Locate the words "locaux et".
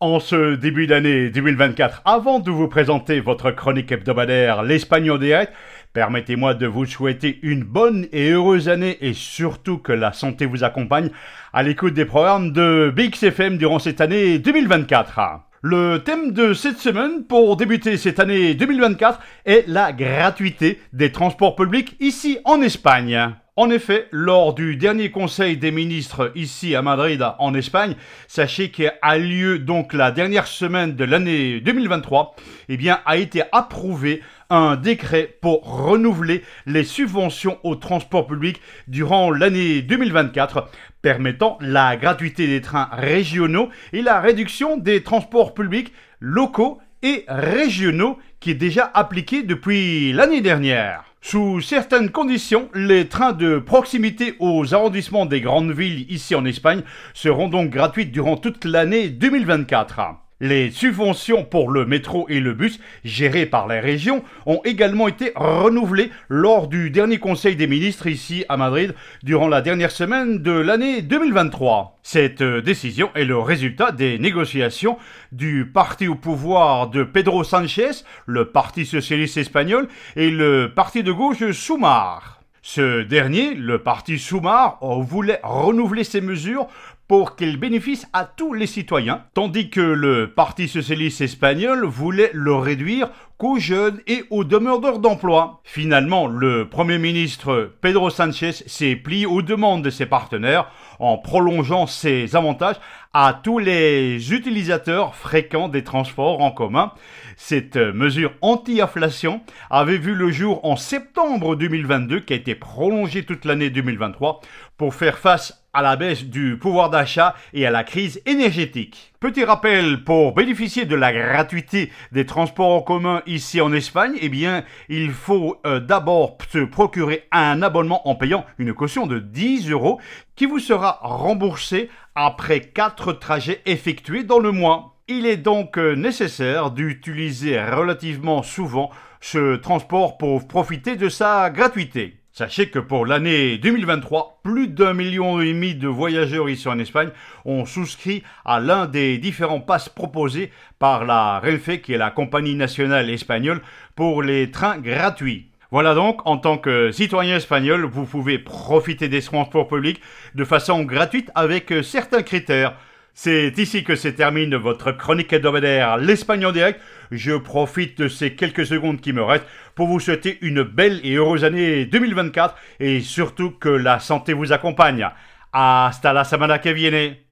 46.20-47.24